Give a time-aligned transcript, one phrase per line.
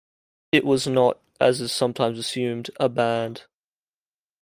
[0.51, 3.45] It was not, as is sometimes assumed, a band.